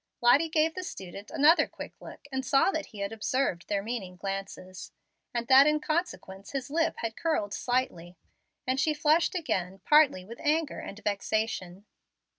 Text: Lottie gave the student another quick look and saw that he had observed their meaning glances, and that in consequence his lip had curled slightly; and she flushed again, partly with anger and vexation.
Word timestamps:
Lottie 0.19 0.49
gave 0.49 0.73
the 0.73 0.83
student 0.83 1.29
another 1.29 1.67
quick 1.67 1.93
look 2.01 2.21
and 2.31 2.43
saw 2.43 2.71
that 2.71 2.87
he 2.87 3.01
had 3.01 3.11
observed 3.11 3.67
their 3.67 3.83
meaning 3.83 4.15
glances, 4.15 4.91
and 5.31 5.47
that 5.47 5.67
in 5.67 5.79
consequence 5.79 6.53
his 6.53 6.71
lip 6.71 6.95
had 7.01 7.15
curled 7.15 7.53
slightly; 7.53 8.17
and 8.65 8.79
she 8.79 8.95
flushed 8.95 9.35
again, 9.35 9.79
partly 9.85 10.25
with 10.25 10.39
anger 10.39 10.79
and 10.79 10.99
vexation. 11.03 11.85